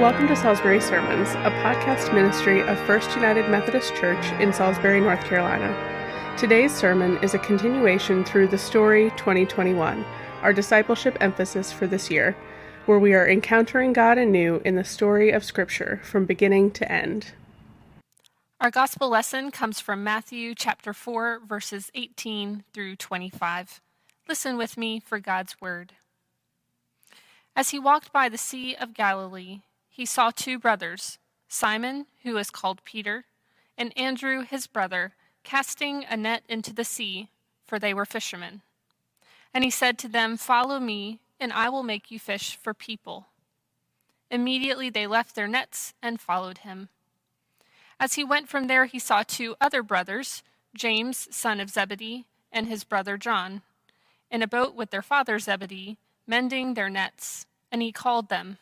Welcome 0.00 0.28
to 0.28 0.34
Salisbury 0.34 0.80
Sermons, 0.80 1.28
a 1.28 1.50
podcast 1.62 2.14
ministry 2.14 2.62
of 2.62 2.78
First 2.86 3.14
United 3.14 3.50
Methodist 3.50 3.94
Church 3.96 4.32
in 4.40 4.50
Salisbury, 4.50 4.98
North 4.98 5.22
Carolina. 5.24 5.76
Today's 6.38 6.74
sermon 6.74 7.18
is 7.22 7.34
a 7.34 7.38
continuation 7.38 8.24
through 8.24 8.46
the 8.46 8.56
Story 8.56 9.10
2021, 9.18 10.02
our 10.40 10.54
discipleship 10.54 11.18
emphasis 11.20 11.70
for 11.70 11.86
this 11.86 12.10
year, 12.10 12.34
where 12.86 12.98
we 12.98 13.12
are 13.12 13.28
encountering 13.28 13.92
God 13.92 14.16
anew 14.16 14.62
in 14.64 14.74
the 14.74 14.84
story 14.84 15.32
of 15.32 15.44
Scripture 15.44 16.00
from 16.02 16.24
beginning 16.24 16.70
to 16.70 16.90
end. 16.90 17.32
Our 18.58 18.70
gospel 18.70 19.10
lesson 19.10 19.50
comes 19.50 19.80
from 19.80 20.02
Matthew 20.02 20.54
chapter 20.54 20.94
4, 20.94 21.42
verses 21.46 21.90
18 21.94 22.64
through 22.72 22.96
25. 22.96 23.82
Listen 24.26 24.56
with 24.56 24.78
me 24.78 24.98
for 24.98 25.18
God's 25.18 25.60
word. 25.60 25.92
As 27.54 27.68
he 27.68 27.78
walked 27.78 28.14
by 28.14 28.30
the 28.30 28.38
Sea 28.38 28.74
of 28.74 28.94
Galilee, 28.94 29.60
he 30.00 30.06
saw 30.06 30.30
two 30.30 30.58
brothers, 30.58 31.18
Simon, 31.46 32.06
who 32.22 32.38
is 32.38 32.48
called 32.48 32.82
Peter, 32.86 33.26
and 33.76 33.92
Andrew, 33.98 34.40
his 34.40 34.66
brother, 34.66 35.12
casting 35.44 36.06
a 36.08 36.16
net 36.16 36.42
into 36.48 36.72
the 36.72 36.86
sea, 36.86 37.28
for 37.66 37.78
they 37.78 37.92
were 37.92 38.06
fishermen. 38.06 38.62
And 39.52 39.62
he 39.62 39.68
said 39.68 39.98
to 39.98 40.08
them, 40.08 40.38
Follow 40.38 40.80
me, 40.80 41.20
and 41.38 41.52
I 41.52 41.68
will 41.68 41.82
make 41.82 42.10
you 42.10 42.18
fish 42.18 42.58
for 42.62 42.72
people. 42.72 43.26
Immediately 44.30 44.88
they 44.88 45.06
left 45.06 45.34
their 45.34 45.46
nets 45.46 45.92
and 46.02 46.18
followed 46.18 46.58
him. 46.58 46.88
As 48.00 48.14
he 48.14 48.24
went 48.24 48.48
from 48.48 48.68
there, 48.68 48.86
he 48.86 48.98
saw 48.98 49.22
two 49.22 49.54
other 49.60 49.82
brothers, 49.82 50.42
James, 50.74 51.28
son 51.30 51.60
of 51.60 51.68
Zebedee, 51.68 52.24
and 52.50 52.68
his 52.68 52.84
brother 52.84 53.18
John, 53.18 53.60
in 54.30 54.40
a 54.40 54.48
boat 54.48 54.74
with 54.74 54.92
their 54.92 55.02
father 55.02 55.38
Zebedee, 55.38 55.98
mending 56.26 56.72
their 56.72 56.88
nets, 56.88 57.44
and 57.70 57.82
he 57.82 57.92
called 57.92 58.30
them. 58.30 58.56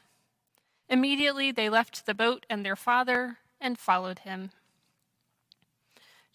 Immediately 0.89 1.53
they 1.53 1.69
left 1.69 2.07
the 2.07 2.15
boat 2.15 2.47
and 2.49 2.65
their 2.65 2.77
father 2.77 3.39
and 3.61 3.79
followed 3.79 4.21
him. 4.21 4.51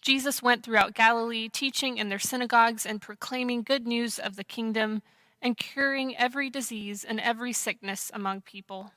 Jesus 0.00 0.42
went 0.42 0.62
throughout 0.62 0.94
Galilee, 0.94 1.48
teaching 1.48 1.96
in 1.96 2.10
their 2.10 2.18
synagogues 2.18 2.84
and 2.84 3.00
proclaiming 3.00 3.62
good 3.62 3.86
news 3.86 4.18
of 4.18 4.36
the 4.36 4.44
kingdom 4.44 5.00
and 5.40 5.56
curing 5.56 6.16
every 6.16 6.50
disease 6.50 7.04
and 7.04 7.18
every 7.18 7.52
sickness 7.52 8.10
among 8.14 8.42
people. 8.42 8.92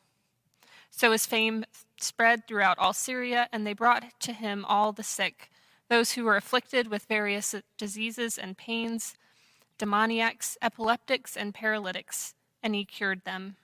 So 0.90 1.12
his 1.12 1.26
fame 1.26 1.66
spread 2.00 2.48
throughout 2.48 2.78
all 2.78 2.94
Syria, 2.94 3.48
and 3.52 3.66
they 3.66 3.74
brought 3.74 4.20
to 4.22 4.34
him 4.34 4.66
all 4.66 4.92
the 4.92 5.04
sick, 5.04 5.50
those 5.90 6.14
who 6.14 6.24
were 6.24 6.36
afflicted 6.36 6.88
with 6.90 7.04
various 7.04 7.56
diseases 7.78 8.38
and 8.38 8.58
pains, 8.58 9.16
demoniacs, 9.78 10.58
epileptics, 10.62 11.38
and 11.38 11.54
paralytics, 11.54 12.34
and 12.62 12.76
he 12.76 12.84
cured 12.84 13.24
them. 13.26 13.58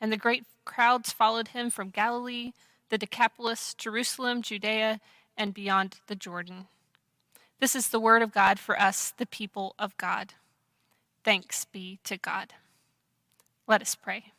And 0.00 0.12
the 0.12 0.16
great 0.16 0.44
crowds 0.64 1.12
followed 1.12 1.48
him 1.48 1.70
from 1.70 1.90
Galilee, 1.90 2.52
the 2.88 2.98
Decapolis, 2.98 3.74
Jerusalem, 3.74 4.42
Judea, 4.42 5.00
and 5.36 5.54
beyond 5.54 6.00
the 6.06 6.14
Jordan. 6.14 6.66
This 7.60 7.76
is 7.76 7.88
the 7.88 8.00
word 8.00 8.22
of 8.22 8.32
God 8.32 8.58
for 8.58 8.80
us, 8.80 9.12
the 9.16 9.26
people 9.26 9.74
of 9.78 9.96
God. 9.96 10.34
Thanks 11.22 11.66
be 11.66 11.98
to 12.04 12.16
God. 12.16 12.54
Let 13.66 13.82
us 13.82 13.94
pray. 13.94 14.32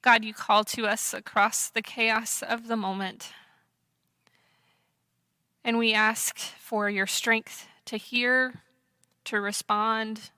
God, 0.00 0.24
you 0.24 0.34
call 0.34 0.64
to 0.64 0.86
us 0.86 1.12
across 1.14 1.68
the 1.68 1.82
chaos 1.82 2.42
of 2.42 2.68
the 2.68 2.76
moment. 2.76 3.32
And 5.64 5.78
we 5.78 5.94
ask 5.94 6.38
for 6.38 6.90
your 6.90 7.06
strength 7.06 7.68
to 7.84 7.96
hear, 7.96 8.62
to 9.24 9.40
respond, 9.40 10.30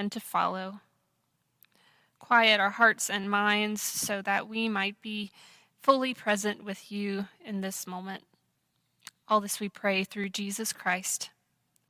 and 0.00 0.10
to 0.10 0.18
follow. 0.18 0.80
Quiet 2.18 2.58
our 2.58 2.70
hearts 2.70 3.10
and 3.10 3.30
minds 3.30 3.82
so 3.82 4.22
that 4.22 4.48
we 4.48 4.66
might 4.66 5.00
be 5.02 5.30
fully 5.82 6.14
present 6.14 6.64
with 6.64 6.90
you 6.90 7.26
in 7.44 7.60
this 7.60 7.86
moment. 7.86 8.24
All 9.28 9.40
this 9.40 9.60
we 9.60 9.68
pray 9.68 10.02
through 10.02 10.30
Jesus 10.30 10.72
Christ. 10.72 11.28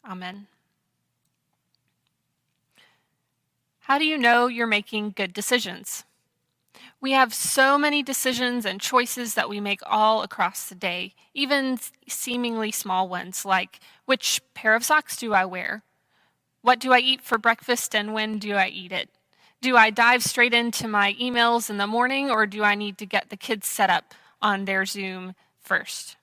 Amen. 0.04 0.49
How 3.82 3.97
do 3.97 4.04
you 4.04 4.19
know 4.19 4.49
you're 4.49 4.66
making 4.66 5.12
good 5.16 5.32
decisions? 5.32 6.04
We 7.00 7.12
have 7.12 7.32
so 7.32 7.78
many 7.78 8.03
decisions 8.03 8.66
and 8.66 8.81
choices 8.81 9.34
that 9.34 9.49
we 9.49 9.60
make 9.60 9.81
all 9.87 10.22
across 10.22 10.69
the 10.69 10.75
day, 10.75 11.15
even 11.32 11.78
seemingly 12.09 12.72
small 12.72 13.09
ones 13.09 13.44
like 13.44 13.78
which 14.04 14.41
pair 14.54 14.75
of 14.75 14.84
socks 14.84 15.16
do 15.16 15.32
I 15.32 15.44
wear? 15.44 15.84
What 16.62 16.78
do 16.78 16.93
I 16.93 16.98
eat 16.98 17.22
for 17.22 17.38
breakfast 17.38 17.94
and 17.94 18.12
when 18.12 18.38
do 18.38 18.54
I 18.54 18.69
eat 18.69 18.93
it? 18.93 19.09
Do 19.62 19.76
I 19.76 19.91
dive 19.91 20.22
straight 20.22 20.54
into 20.54 20.88
my 20.88 21.15
emails 21.21 21.69
in 21.69 21.76
the 21.76 21.87
morning 21.87 22.31
or 22.31 22.47
do 22.47 22.62
I 22.62 22.75
need 22.75 22.98
to 22.98 23.06
get 23.06 23.28
the 23.28 23.37
kids 23.37 23.66
set 23.66 23.91
up 23.91 24.15
on 24.41 24.65
their 24.65 24.87
Zoom 24.87 25.34
first? 25.60 26.16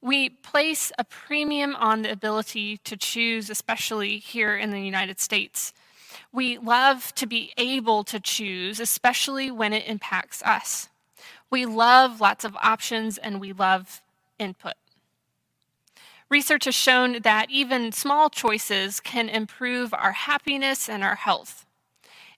We 0.00 0.28
place 0.28 0.92
a 0.98 1.04
premium 1.04 1.74
on 1.76 2.02
the 2.02 2.12
ability 2.12 2.76
to 2.78 2.96
choose, 2.96 3.48
especially 3.48 4.18
here 4.18 4.54
in 4.56 4.70
the 4.70 4.80
United 4.80 5.18
States. 5.18 5.72
We 6.30 6.58
love 6.58 7.14
to 7.14 7.26
be 7.26 7.52
able 7.56 8.04
to 8.04 8.20
choose, 8.20 8.80
especially 8.80 9.50
when 9.50 9.72
it 9.72 9.86
impacts 9.86 10.42
us. 10.42 10.88
We 11.50 11.64
love 11.64 12.20
lots 12.20 12.44
of 12.44 12.56
options 12.56 13.18
and 13.18 13.40
we 13.40 13.52
love 13.52 14.02
input. 14.38 14.74
Research 16.30 16.64
has 16.64 16.74
shown 16.74 17.20
that 17.22 17.50
even 17.50 17.92
small 17.92 18.30
choices 18.30 19.00
can 19.00 19.28
improve 19.28 19.92
our 19.94 20.12
happiness 20.12 20.88
and 20.88 21.04
our 21.04 21.14
health. 21.14 21.66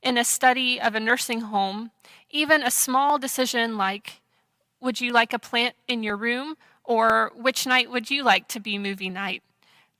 In 0.02 0.18
a 0.18 0.24
study 0.24 0.80
of 0.80 0.94
a 0.94 1.00
nursing 1.00 1.40
home, 1.40 1.90
even 2.30 2.62
a 2.62 2.70
small 2.70 3.18
decision 3.18 3.76
like, 3.76 4.20
would 4.80 5.00
you 5.00 5.12
like 5.12 5.32
a 5.32 5.38
plant 5.38 5.74
in 5.88 6.02
your 6.02 6.16
room? 6.16 6.56
Or 6.84 7.32
which 7.34 7.66
night 7.66 7.90
would 7.90 8.10
you 8.10 8.22
like 8.22 8.46
to 8.48 8.60
be 8.60 8.78
movie 8.78 9.08
night? 9.08 9.42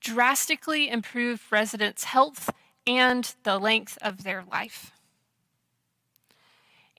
drastically 0.07 0.89
improved 0.89 1.43
residents' 1.51 2.05
health 2.05 2.51
and 2.87 3.35
the 3.43 3.59
length 3.59 3.99
of 4.01 4.23
their 4.23 4.45
life. 4.51 4.93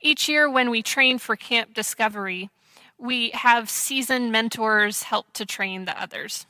Each 0.01 0.27
year, 0.27 0.49
when 0.49 0.69
we 0.69 0.83
train 0.83 1.17
for 1.17 1.35
Camp 1.37 1.73
Discovery, 1.73 2.49
we 2.97 3.29
have 3.29 3.69
seasoned 3.69 4.31
mentors 4.31 5.03
help 5.03 5.31
to 5.33 5.45
train 5.45 5.85
the 5.85 5.99
others. 5.99 6.45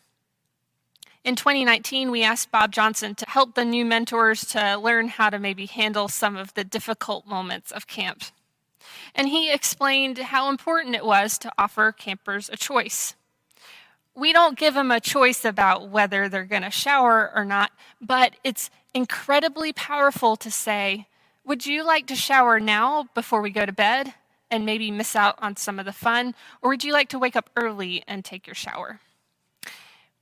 In 1.28 1.36
2019, 1.36 2.10
we 2.10 2.24
asked 2.24 2.52
Bob 2.52 2.72
Johnson 2.72 3.14
to 3.16 3.26
help 3.28 3.54
the 3.54 3.66
new 3.66 3.84
mentors 3.84 4.46
to 4.46 4.78
learn 4.78 5.10
how 5.10 5.30
to 5.30 5.38
maybe 5.38 5.66
handle 5.66 6.08
some 6.08 6.38
of 6.38 6.54
the 6.54 6.64
difficult 6.64 7.28
moments 7.28 7.70
of 7.70 7.86
camp. 7.86 8.24
And 9.14 9.28
he 9.28 9.52
explained 9.52 10.18
how 10.18 10.50
important 10.50 10.96
it 10.96 11.06
was 11.06 11.38
to 11.40 11.52
offer 11.58 11.92
campers 11.92 12.50
a 12.50 12.56
choice 12.56 13.16
we 14.18 14.34
don't 14.34 14.58
give 14.58 14.74
them 14.74 14.90
a 14.90 15.00
choice 15.00 15.46
about 15.46 15.90
whether 15.90 16.28
they're 16.28 16.44
going 16.44 16.64
to 16.64 16.72
shower 16.72 17.32
or 17.36 17.46
not, 17.46 17.72
but 18.02 18.36
it's 18.44 18.72
incredibly 18.94 19.72
powerful 19.72 20.36
to 20.36 20.50
say, 20.50 21.06
Would 21.46 21.68
you 21.68 21.86
like 21.86 22.08
to 22.08 22.16
shower 22.16 22.60
now 22.60 23.10
before 23.14 23.42
we 23.42 23.52
go 23.52 23.66
to 23.68 23.72
bed 23.72 24.16
and 24.50 24.66
maybe 24.66 24.90
miss 24.90 25.16
out 25.16 25.36
on 25.40 25.56
some 25.56 25.78
of 25.78 25.86
the 25.86 25.94
fun? 25.94 26.34
Or 26.64 26.72
would 26.72 26.84
you 26.84 26.94
like 26.94 27.10
to 27.10 27.20
wake 27.20 27.36
up 27.36 27.52
early 27.56 28.04
and 28.08 28.26
take 28.26 28.48
your 28.48 28.56
shower? 28.56 29.00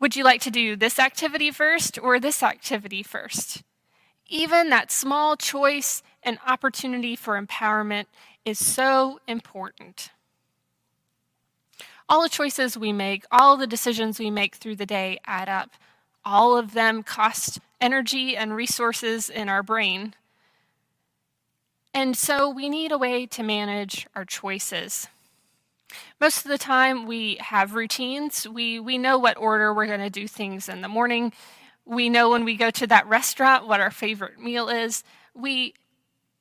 Would 0.06 0.16
you 0.16 0.24
like 0.24 0.42
to 0.42 0.52
do 0.52 0.76
this 0.76 1.00
activity 1.00 1.50
first 1.50 1.98
or 1.98 2.20
this 2.20 2.44
activity 2.44 3.02
first? 3.02 3.64
Even 4.28 4.70
that 4.70 4.92
small 4.92 5.36
choice 5.36 6.04
and 6.22 6.38
opportunity 6.46 7.16
for 7.16 7.42
empowerment 7.42 8.06
is 8.46 8.64
so 8.64 9.20
important. 9.28 10.12
All 12.08 12.22
the 12.22 12.30
choices 12.30 12.78
we 12.78 12.94
make, 12.94 13.26
all 13.32 13.58
the 13.58 13.66
decisions 13.66 14.20
we 14.20 14.30
make 14.30 14.58
through 14.58 14.76
the 14.76 14.86
day 14.86 15.18
add 15.26 15.50
up. 15.50 15.72
All 16.24 16.56
of 16.56 16.76
them 16.76 17.02
cost 17.02 17.58
energy 17.82 18.38
and 18.38 18.56
resources 18.56 19.28
in 19.28 19.50
our 19.50 19.64
brain. 19.64 20.14
And 21.96 22.16
so 22.16 22.48
we 22.48 22.70
need 22.70 22.92
a 22.92 23.00
way 23.00 23.26
to 23.26 23.42
manage 23.42 24.06
our 24.16 24.24
choices. 24.24 25.08
Most 26.20 26.46
of 26.46 26.52
the 26.52 26.58
time, 26.58 27.06
we 27.06 27.36
have 27.40 27.76
routines. 27.76 28.48
We, 28.48 28.80
we 28.80 28.98
know 28.98 29.18
what 29.18 29.38
order 29.38 29.74
we're 29.74 29.86
going 29.88 30.00
to 30.00 30.10
do 30.10 30.28
things 30.28 30.70
in 30.70 30.82
the 30.82 30.88
morning. 30.88 31.34
We 31.86 32.10
know 32.10 32.32
when 32.32 32.46
we 32.46 32.56
go 32.56 32.72
to 32.72 32.88
that 32.88 33.08
restaurant 33.08 33.68
what 33.68 33.80
our 33.80 33.92
favorite 33.92 34.40
meal 34.40 34.70
is. 34.70 35.04
We 35.34 35.74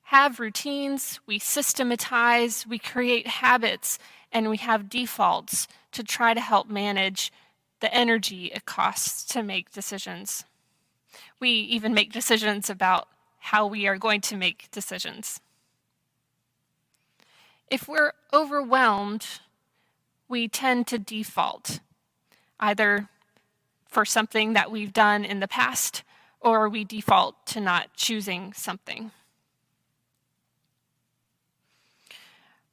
have 0.08 0.38
routines, 0.38 1.20
we 1.26 1.38
systematize, 1.38 2.66
we 2.66 2.78
create 2.78 3.26
habits, 3.26 3.98
and 4.30 4.50
we 4.50 4.58
have 4.58 4.88
defaults 4.88 5.66
to 5.92 6.02
try 6.02 6.34
to 6.34 6.40
help 6.40 6.68
manage 6.68 7.32
the 7.80 7.92
energy 7.92 8.46
it 8.46 8.64
costs 8.64 9.24
to 9.32 9.42
make 9.42 9.72
decisions. 9.72 10.44
We 11.40 11.50
even 11.50 11.94
make 11.94 12.12
decisions 12.12 12.70
about 12.70 13.08
how 13.38 13.66
we 13.66 13.86
are 13.86 13.98
going 13.98 14.20
to 14.22 14.36
make 14.36 14.70
decisions. 14.70 15.40
If 17.70 17.88
we're 17.88 18.12
overwhelmed, 18.32 19.26
we 20.28 20.48
tend 20.48 20.86
to 20.88 20.98
default, 20.98 21.80
either 22.60 23.08
for 23.86 24.04
something 24.04 24.52
that 24.52 24.70
we've 24.70 24.92
done 24.92 25.24
in 25.24 25.40
the 25.40 25.48
past 25.48 26.02
or 26.40 26.68
we 26.68 26.84
default 26.84 27.46
to 27.46 27.60
not 27.60 27.94
choosing 27.94 28.52
something. 28.52 29.10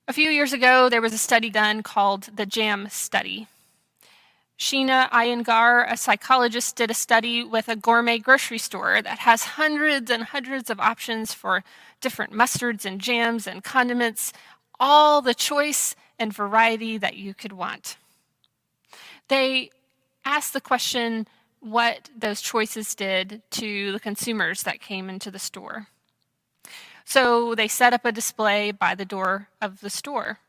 A 0.08 0.14
few 0.14 0.30
years 0.30 0.52
ago, 0.52 0.90
there 0.90 1.02
was 1.02 1.14
a 1.14 1.18
study 1.18 1.50
done 1.50 1.84
called 1.84 2.32
the 2.36 2.46
JAM 2.46 2.90
study. 2.90 3.48
Sheena 4.60 5.10
Iyengar, 5.10 5.92
a 5.92 5.96
psychologist, 5.96 6.76
did 6.76 6.92
a 6.92 6.94
study 6.94 7.44
with 7.44 7.70
a 7.70 7.76
gourmet 7.76 8.20
grocery 8.20 8.58
store 8.58 9.02
that 9.02 9.20
has 9.20 9.44
hundreds 9.44 10.12
and 10.12 10.24
hundreds 10.24 10.70
of 10.70 10.80
options 10.80 11.34
for 11.34 11.64
different 12.02 12.34
mustards 12.34 12.86
and 12.86 13.00
jams 13.00 13.48
and 13.48 13.64
condiments, 13.64 14.34
all 14.82 15.22
the 15.22 15.36
choice 15.36 15.96
and 16.20 16.34
variety 16.34 16.98
that 16.98 17.16
you 17.16 17.34
could 17.36 17.54
want. 17.54 17.98
They 19.30 19.70
asked 20.26 20.54
the 20.54 20.60
question 20.60 21.28
what 21.62 22.10
those 22.18 22.42
choices 22.42 22.96
did 22.96 23.44
to 23.52 23.92
the 23.92 24.00
consumers 24.00 24.64
that 24.64 24.82
came 24.82 25.10
into 25.10 25.30
the 25.30 25.40
store. 25.40 25.88
So 27.06 27.54
they 27.56 27.68
set 27.68 27.94
up 27.94 28.06
a 28.06 28.12
display 28.12 28.72
by 28.72 28.96
the 28.96 29.06
door 29.06 29.48
of 29.62 29.82
the 29.82 29.90
store. 29.90 30.40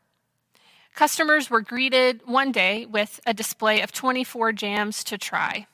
Customers 0.95 1.49
were 1.49 1.61
greeted 1.61 2.21
one 2.25 2.51
day 2.51 2.85
with 2.85 3.19
a 3.25 3.33
display 3.33 3.81
of 3.81 3.91
24 3.91 4.51
jams 4.53 5.03
to 5.05 5.17
try. 5.17 5.67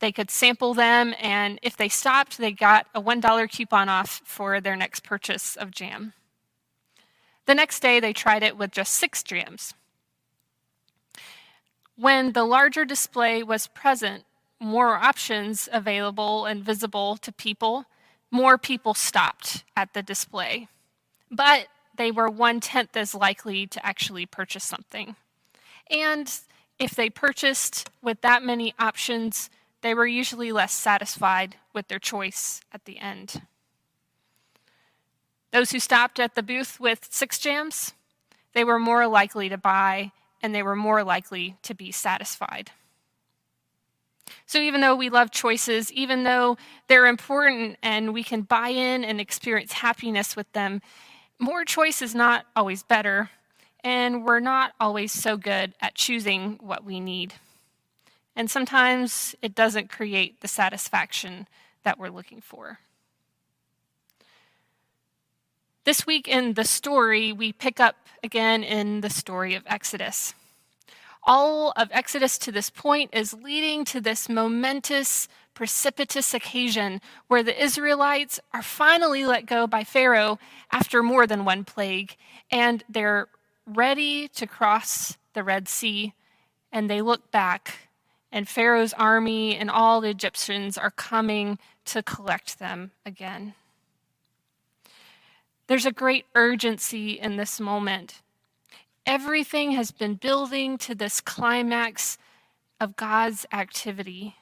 They 0.00 0.12
could 0.12 0.30
sample 0.30 0.74
them, 0.74 1.14
and 1.20 1.58
if 1.62 1.76
they 1.76 1.88
stopped, 1.88 2.38
they 2.38 2.52
got 2.52 2.86
a 2.94 3.00
$1 3.00 3.50
coupon 3.50 3.88
off 3.88 4.22
for 4.24 4.60
their 4.60 4.76
next 4.76 5.02
purchase 5.02 5.56
of 5.56 5.70
jam. 5.70 6.12
The 7.46 7.54
next 7.54 7.80
day, 7.80 8.00
they 8.00 8.12
tried 8.12 8.42
it 8.42 8.56
with 8.56 8.70
just 8.70 8.94
six 8.94 9.22
jams. 9.22 9.74
When 11.96 12.32
the 12.32 12.44
larger 12.44 12.84
display 12.84 13.42
was 13.42 13.68
present, 13.68 14.24
more 14.58 14.96
options 14.96 15.68
available 15.72 16.46
and 16.46 16.64
visible 16.64 17.16
to 17.18 17.30
people, 17.30 17.84
more 18.30 18.58
people 18.58 18.94
stopped 18.94 19.62
at 19.76 19.92
the 19.92 20.02
display. 20.02 20.68
But 21.30 21.68
they 21.96 22.10
were 22.10 22.28
one 22.28 22.60
tenth 22.60 22.96
as 22.96 23.14
likely 23.14 23.66
to 23.68 23.86
actually 23.86 24.26
purchase 24.26 24.64
something. 24.64 25.16
And 25.90 26.32
if 26.78 26.92
they 26.92 27.10
purchased 27.10 27.88
with 28.02 28.20
that 28.22 28.42
many 28.42 28.74
options, 28.78 29.50
they 29.82 29.94
were 29.94 30.06
usually 30.06 30.50
less 30.50 30.72
satisfied 30.72 31.56
with 31.72 31.88
their 31.88 31.98
choice 31.98 32.60
at 32.72 32.84
the 32.84 32.98
end. 32.98 33.42
Those 35.54 35.70
who 35.70 35.78
stopped 35.78 36.18
at 36.18 36.34
the 36.34 36.42
booth 36.42 36.80
with 36.80 37.06
six 37.12 37.38
jams, 37.38 37.92
they 38.54 38.64
were 38.64 38.80
more 38.80 39.06
likely 39.06 39.48
to 39.48 39.56
buy 39.56 40.10
and 40.42 40.52
they 40.52 40.64
were 40.64 40.74
more 40.74 41.04
likely 41.04 41.54
to 41.62 41.74
be 41.74 41.92
satisfied. 41.92 42.72
So, 44.46 44.58
even 44.58 44.80
though 44.80 44.96
we 44.96 45.10
love 45.10 45.30
choices, 45.30 45.92
even 45.92 46.24
though 46.24 46.56
they're 46.88 47.06
important 47.06 47.76
and 47.84 48.12
we 48.12 48.24
can 48.24 48.42
buy 48.42 48.70
in 48.70 49.04
and 49.04 49.20
experience 49.20 49.74
happiness 49.74 50.34
with 50.34 50.50
them, 50.54 50.82
more 51.38 51.64
choice 51.64 52.02
is 52.02 52.16
not 52.16 52.46
always 52.56 52.82
better, 52.82 53.30
and 53.84 54.24
we're 54.24 54.40
not 54.40 54.72
always 54.80 55.12
so 55.12 55.36
good 55.36 55.72
at 55.80 55.94
choosing 55.94 56.58
what 56.60 56.84
we 56.84 56.98
need. 56.98 57.34
And 58.34 58.50
sometimes 58.50 59.36
it 59.40 59.54
doesn't 59.54 59.88
create 59.88 60.40
the 60.40 60.48
satisfaction 60.48 61.46
that 61.84 61.96
we're 61.96 62.08
looking 62.08 62.40
for. 62.40 62.80
This 65.84 66.06
week 66.06 66.26
in 66.26 66.54
the 66.54 66.64
story, 66.64 67.30
we 67.30 67.52
pick 67.52 67.78
up 67.78 67.96
again 68.22 68.64
in 68.64 69.02
the 69.02 69.10
story 69.10 69.54
of 69.54 69.64
Exodus. 69.66 70.32
All 71.24 71.74
of 71.76 71.90
Exodus 71.90 72.38
to 72.38 72.50
this 72.50 72.70
point 72.70 73.10
is 73.12 73.34
leading 73.34 73.84
to 73.86 74.00
this 74.00 74.30
momentous 74.30 75.28
precipitous 75.52 76.32
occasion 76.32 77.02
where 77.28 77.42
the 77.42 77.62
Israelites 77.62 78.40
are 78.54 78.62
finally 78.62 79.26
let 79.26 79.44
go 79.44 79.66
by 79.66 79.84
Pharaoh 79.84 80.38
after 80.72 81.02
more 81.02 81.26
than 81.26 81.44
one 81.44 81.64
plague, 81.64 82.16
and 82.50 82.82
they're 82.88 83.28
ready 83.66 84.26
to 84.28 84.46
cross 84.46 85.18
the 85.34 85.44
Red 85.44 85.68
Sea, 85.68 86.14
and 86.72 86.88
they 86.88 87.02
look 87.02 87.30
back, 87.30 87.90
and 88.32 88.48
Pharaoh's 88.48 88.94
army 88.94 89.54
and 89.54 89.70
all 89.70 90.00
the 90.00 90.08
Egyptians 90.08 90.78
are 90.78 90.90
coming 90.90 91.58
to 91.84 92.02
collect 92.02 92.58
them 92.58 92.92
again. 93.04 93.52
There's 95.66 95.86
a 95.86 95.92
great 95.92 96.26
urgency 96.34 97.12
in 97.12 97.36
this 97.36 97.58
moment. 97.58 98.22
Everything 99.06 99.72
has 99.72 99.90
been 99.90 100.14
building 100.14 100.78
to 100.78 100.94
this 100.94 101.20
climax 101.20 102.18
of 102.80 102.96
God's 102.96 103.46
activity. 103.52 104.36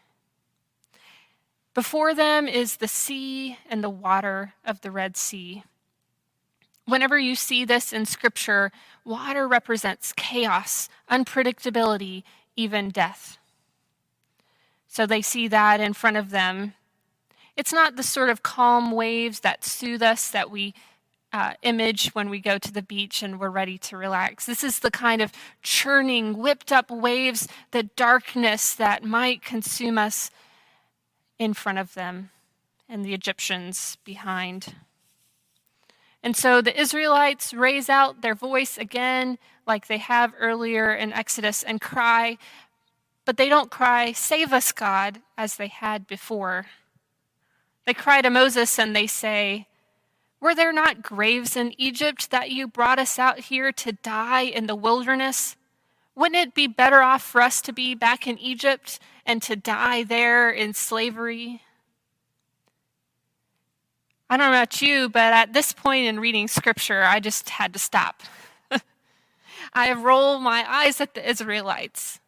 Before 1.74 2.14
them 2.14 2.48
is 2.48 2.76
the 2.76 2.88
sea 2.88 3.58
and 3.68 3.82
the 3.82 3.90
water 3.90 4.54
of 4.64 4.80
the 4.80 4.90
Red 4.90 5.16
Sea. 5.16 5.64
Whenever 6.84 7.18
you 7.18 7.34
see 7.34 7.64
this 7.64 7.92
in 7.92 8.04
Scripture, 8.04 8.72
water 9.04 9.46
represents 9.46 10.12
chaos, 10.16 10.88
unpredictability, 11.10 12.24
even 12.56 12.90
death. 12.90 13.38
So 14.88 15.06
they 15.06 15.22
see 15.22 15.48
that 15.48 15.80
in 15.80 15.94
front 15.94 16.16
of 16.16 16.30
them. 16.30 16.74
It's 17.56 17.72
not 17.72 17.96
the 17.96 18.02
sort 18.02 18.28
of 18.28 18.42
calm 18.42 18.90
waves 18.90 19.40
that 19.40 19.64
soothe 19.64 20.02
us 20.02 20.30
that 20.30 20.50
we 20.50 20.74
uh, 21.32 21.54
image 21.62 22.10
when 22.10 22.28
we 22.28 22.40
go 22.40 22.58
to 22.58 22.72
the 22.72 22.82
beach 22.82 23.22
and 23.22 23.40
we're 23.40 23.50
ready 23.50 23.78
to 23.78 23.96
relax. 23.96 24.44
This 24.46 24.62
is 24.62 24.80
the 24.80 24.90
kind 24.90 25.22
of 25.22 25.32
churning, 25.62 26.36
whipped 26.36 26.70
up 26.70 26.90
waves, 26.90 27.48
the 27.70 27.84
darkness 27.84 28.74
that 28.74 29.02
might 29.02 29.42
consume 29.42 29.96
us 29.96 30.30
in 31.38 31.54
front 31.54 31.78
of 31.78 31.94
them 31.94 32.30
and 32.88 33.04
the 33.04 33.14
Egyptians 33.14 33.96
behind. 34.04 34.74
And 36.22 36.36
so 36.36 36.60
the 36.60 36.78
Israelites 36.78 37.54
raise 37.54 37.88
out 37.88 38.20
their 38.20 38.34
voice 38.34 38.76
again, 38.76 39.38
like 39.66 39.86
they 39.86 39.98
have 39.98 40.34
earlier 40.38 40.94
in 40.94 41.12
Exodus, 41.12 41.62
and 41.62 41.80
cry, 41.80 42.36
but 43.24 43.36
they 43.36 43.48
don't 43.48 43.70
cry, 43.70 44.12
Save 44.12 44.52
us, 44.52 44.70
God, 44.72 45.20
as 45.38 45.56
they 45.56 45.68
had 45.68 46.06
before. 46.06 46.66
They 47.86 47.94
cry 47.94 48.20
to 48.20 48.30
Moses 48.30 48.78
and 48.78 48.94
they 48.94 49.06
say, 49.06 49.66
Were 50.42 50.56
there 50.56 50.72
not 50.72 51.02
graves 51.02 51.54
in 51.54 51.72
Egypt 51.78 52.32
that 52.32 52.50
you 52.50 52.66
brought 52.66 52.98
us 52.98 53.16
out 53.16 53.38
here 53.38 53.70
to 53.70 53.92
die 53.92 54.40
in 54.40 54.66
the 54.66 54.74
wilderness? 54.74 55.54
Wouldn't 56.16 56.48
it 56.48 56.52
be 56.52 56.66
better 56.66 57.00
off 57.00 57.22
for 57.22 57.40
us 57.40 57.60
to 57.60 57.72
be 57.72 57.94
back 57.94 58.26
in 58.26 58.36
Egypt 58.38 58.98
and 59.24 59.40
to 59.42 59.54
die 59.54 60.02
there 60.02 60.50
in 60.50 60.74
slavery? 60.74 61.62
I 64.28 64.36
don't 64.36 64.50
know 64.50 64.58
about 64.58 64.82
you, 64.82 65.08
but 65.08 65.32
at 65.32 65.52
this 65.52 65.72
point 65.72 66.06
in 66.06 66.18
reading 66.18 66.48
scripture, 66.48 67.04
I 67.04 67.20
just 67.20 67.48
had 67.48 67.72
to 67.74 67.78
stop. 67.78 68.24
I 69.72 69.92
roll 69.92 70.40
my 70.40 70.64
eyes 70.68 71.00
at 71.00 71.14
the 71.14 71.24
Israelites. 71.24 72.18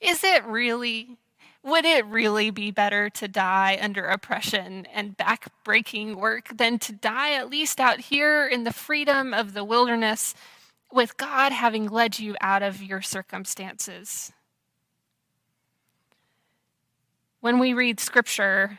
Is 0.00 0.24
it 0.24 0.44
really? 0.44 1.19
Would 1.62 1.84
it 1.84 2.06
really 2.06 2.50
be 2.50 2.70
better 2.70 3.10
to 3.10 3.28
die 3.28 3.78
under 3.80 4.06
oppression 4.06 4.86
and 4.86 5.16
backbreaking 5.16 6.14
work 6.14 6.56
than 6.56 6.78
to 6.80 6.92
die 6.92 7.34
at 7.34 7.50
least 7.50 7.78
out 7.78 8.00
here 8.00 8.46
in 8.46 8.64
the 8.64 8.72
freedom 8.72 9.34
of 9.34 9.52
the 9.52 9.64
wilderness 9.64 10.34
with 10.90 11.18
God 11.18 11.52
having 11.52 11.88
led 11.88 12.18
you 12.18 12.34
out 12.40 12.62
of 12.62 12.82
your 12.82 13.02
circumstances. 13.02 14.32
When 17.40 17.58
we 17.58 17.74
read 17.74 18.00
scripture, 18.00 18.78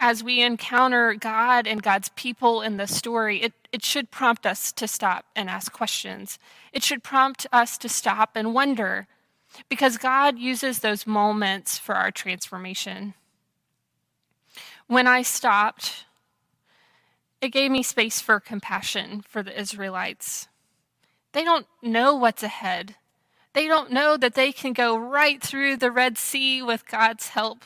as 0.00 0.24
we 0.24 0.42
encounter 0.42 1.14
God 1.14 1.66
and 1.66 1.82
God's 1.82 2.10
people 2.10 2.60
in 2.62 2.76
the 2.76 2.86
story, 2.86 3.42
it, 3.42 3.52
it 3.72 3.84
should 3.84 4.10
prompt 4.10 4.46
us 4.46 4.72
to 4.72 4.88
stop 4.88 5.26
and 5.36 5.48
ask 5.48 5.72
questions. 5.72 6.38
It 6.72 6.82
should 6.82 7.02
prompt 7.02 7.46
us 7.52 7.78
to 7.78 7.88
stop 7.88 8.32
and 8.34 8.52
wonder, 8.54 9.06
because 9.68 9.96
God 9.96 10.38
uses 10.38 10.78
those 10.78 11.06
moments 11.06 11.78
for 11.78 11.94
our 11.94 12.10
transformation. 12.10 13.14
When 14.86 15.06
I 15.06 15.22
stopped, 15.22 16.04
it 17.40 17.48
gave 17.48 17.70
me 17.70 17.82
space 17.82 18.20
for 18.20 18.40
compassion 18.40 19.22
for 19.28 19.42
the 19.42 19.58
Israelites. 19.58 20.48
They 21.32 21.44
don't 21.44 21.66
know 21.82 22.14
what's 22.14 22.42
ahead. 22.42 22.96
They 23.52 23.68
don't 23.68 23.92
know 23.92 24.16
that 24.16 24.34
they 24.34 24.52
can 24.52 24.72
go 24.72 24.96
right 24.96 25.42
through 25.42 25.76
the 25.76 25.90
Red 25.90 26.18
Sea 26.18 26.62
with 26.62 26.88
God's 26.88 27.28
help. 27.28 27.64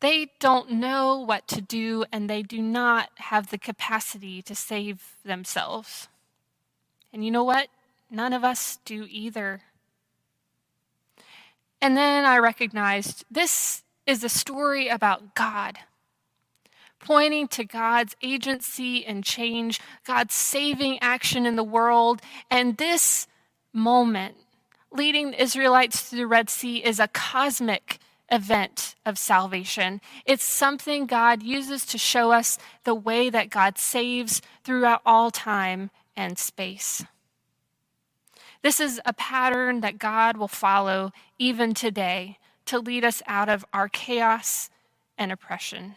They 0.00 0.30
don't 0.38 0.70
know 0.70 1.18
what 1.18 1.46
to 1.48 1.60
do, 1.60 2.04
and 2.10 2.28
they 2.28 2.42
do 2.42 2.62
not 2.62 3.10
have 3.16 3.50
the 3.50 3.58
capacity 3.58 4.40
to 4.42 4.54
save 4.54 5.16
themselves. 5.24 6.08
And 7.12 7.24
you 7.24 7.30
know 7.30 7.44
what? 7.44 7.68
None 8.10 8.32
of 8.32 8.44
us 8.44 8.78
do 8.84 9.06
either. 9.08 9.62
And 11.82 11.96
then 11.96 12.24
I 12.24 12.38
recognized 12.38 13.24
this 13.30 13.82
is 14.06 14.22
a 14.22 14.28
story 14.28 14.88
about 14.88 15.34
God 15.34 15.78
pointing 17.00 17.48
to 17.48 17.64
God's 17.64 18.14
agency 18.22 19.04
and 19.04 19.24
change, 19.24 19.80
God's 20.04 20.34
saving 20.34 20.98
action 21.00 21.46
in 21.46 21.56
the 21.56 21.64
world. 21.64 22.20
And 22.50 22.76
this 22.76 23.26
moment, 23.72 24.36
leading 24.92 25.30
the 25.30 25.42
Israelites 25.42 26.02
through 26.02 26.18
the 26.18 26.26
Red 26.26 26.50
Sea, 26.50 26.84
is 26.84 27.00
a 27.00 27.08
cosmic 27.08 27.98
event 28.30 28.94
of 29.04 29.18
salvation. 29.18 30.00
It's 30.24 30.44
something 30.44 31.06
God 31.06 31.42
uses 31.42 31.84
to 31.86 31.98
show 31.98 32.30
us 32.30 32.58
the 32.84 32.94
way 32.94 33.28
that 33.30 33.50
God 33.50 33.78
saves 33.78 34.40
throughout 34.62 35.00
all 35.04 35.30
time 35.30 35.90
and 36.16 36.38
space. 36.38 37.02
This 38.62 38.80
is 38.80 39.00
a 39.06 39.12
pattern 39.12 39.80
that 39.80 39.98
God 39.98 40.36
will 40.36 40.48
follow 40.48 41.12
even 41.38 41.72
today 41.72 42.38
to 42.66 42.78
lead 42.78 43.04
us 43.04 43.22
out 43.26 43.48
of 43.48 43.64
our 43.72 43.88
chaos 43.88 44.70
and 45.16 45.32
oppression. 45.32 45.96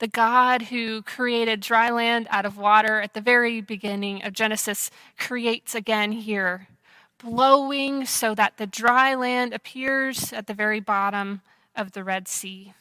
The 0.00 0.08
God 0.08 0.62
who 0.62 1.02
created 1.02 1.60
dry 1.60 1.90
land 1.90 2.26
out 2.28 2.44
of 2.44 2.58
water 2.58 3.00
at 3.00 3.14
the 3.14 3.20
very 3.20 3.60
beginning 3.60 4.24
of 4.24 4.32
Genesis 4.32 4.90
creates 5.16 5.74
again 5.74 6.12
here, 6.12 6.66
blowing 7.22 8.04
so 8.04 8.34
that 8.34 8.56
the 8.56 8.66
dry 8.66 9.14
land 9.14 9.54
appears 9.54 10.32
at 10.32 10.48
the 10.48 10.54
very 10.54 10.80
bottom 10.80 11.40
of 11.76 11.92
the 11.92 12.02
Red 12.02 12.26
Sea. 12.26 12.74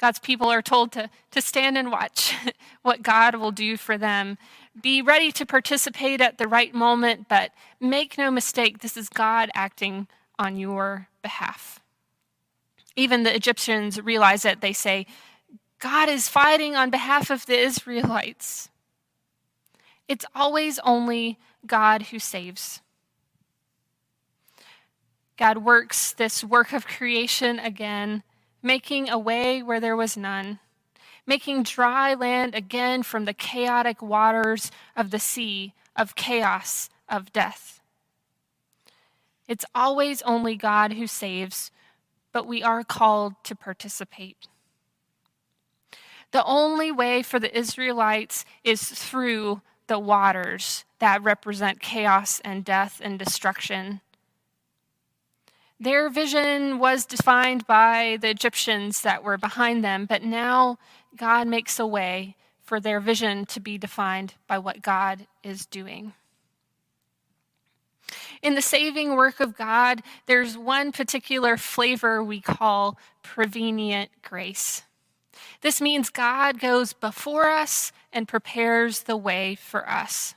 God's 0.00 0.18
people 0.18 0.48
are 0.48 0.62
told 0.62 0.92
to, 0.92 1.10
to 1.30 1.42
stand 1.42 1.76
and 1.76 1.92
watch 1.92 2.34
what 2.82 3.02
God 3.02 3.34
will 3.34 3.52
do 3.52 3.76
for 3.76 3.98
them. 3.98 4.38
Be 4.78 5.02
ready 5.02 5.32
to 5.32 5.46
participate 5.46 6.20
at 6.20 6.38
the 6.38 6.46
right 6.46 6.74
moment, 6.74 7.28
but 7.28 7.52
make 7.80 8.18
no 8.18 8.30
mistake, 8.30 8.78
this 8.78 8.96
is 8.96 9.08
God 9.08 9.50
acting 9.54 10.06
on 10.38 10.56
your 10.56 11.08
behalf. 11.22 11.80
Even 12.96 13.22
the 13.22 13.34
Egyptians 13.34 14.00
realize 14.00 14.44
it. 14.44 14.60
They 14.60 14.72
say, 14.72 15.06
God 15.80 16.08
is 16.08 16.28
fighting 16.28 16.76
on 16.76 16.90
behalf 16.90 17.30
of 17.30 17.46
the 17.46 17.58
Israelites. 17.58 18.68
It's 20.08 20.24
always 20.34 20.78
only 20.80 21.38
God 21.66 22.04
who 22.04 22.18
saves. 22.18 22.80
God 25.36 25.58
works 25.58 26.12
this 26.12 26.44
work 26.44 26.72
of 26.72 26.86
creation 26.86 27.58
again, 27.58 28.22
making 28.62 29.08
a 29.08 29.18
way 29.18 29.62
where 29.62 29.80
there 29.80 29.96
was 29.96 30.16
none, 30.16 30.58
making 31.30 31.62
dry 31.62 32.12
land 32.12 32.56
again 32.56 33.04
from 33.04 33.24
the 33.24 33.32
chaotic 33.32 34.02
waters 34.02 34.72
of 34.96 35.12
the 35.12 35.18
sea, 35.20 35.72
of 35.94 36.16
chaos, 36.16 36.90
of 37.08 37.32
death. 37.32 37.80
It's 39.46 39.64
always 39.72 40.22
only 40.22 40.56
God 40.56 40.94
who 40.94 41.06
saves, 41.06 41.70
but 42.32 42.48
we 42.48 42.64
are 42.64 42.82
called 42.82 43.34
to 43.44 43.54
participate. 43.54 44.48
The 46.32 46.44
only 46.44 46.90
way 46.90 47.22
for 47.22 47.38
the 47.38 47.56
Israelites 47.56 48.44
is 48.64 48.82
through 48.82 49.62
the 49.86 50.00
waters 50.00 50.84
that 50.98 51.22
represent 51.22 51.80
chaos 51.80 52.40
and 52.40 52.64
death 52.64 53.00
and 53.04 53.16
destruction. 53.16 54.00
Their 55.78 56.10
vision 56.10 56.78
was 56.78 57.06
defined 57.06 57.66
by 57.66 58.18
the 58.20 58.28
Egyptians 58.28 59.00
that 59.02 59.24
were 59.24 59.38
behind 59.38 59.82
them, 59.82 60.04
but 60.04 60.22
now 60.22 60.78
God 61.16 61.46
makes 61.48 61.78
a 61.78 61.86
way 61.86 62.36
for 62.62 62.80
their 62.80 63.00
vision 63.00 63.46
to 63.46 63.60
be 63.60 63.78
defined 63.78 64.34
by 64.46 64.58
what 64.58 64.82
God 64.82 65.26
is 65.42 65.66
doing. 65.66 66.12
In 68.42 68.54
the 68.54 68.62
saving 68.62 69.16
work 69.16 69.40
of 69.40 69.56
God, 69.56 70.02
there's 70.26 70.56
one 70.56 70.92
particular 70.92 71.56
flavor 71.56 72.22
we 72.22 72.40
call 72.40 72.98
prevenient 73.22 74.10
grace. 74.22 74.82
This 75.60 75.80
means 75.80 76.10
God 76.10 76.58
goes 76.58 76.92
before 76.92 77.50
us 77.50 77.92
and 78.12 78.26
prepares 78.26 79.02
the 79.02 79.16
way 79.16 79.54
for 79.56 79.88
us, 79.88 80.34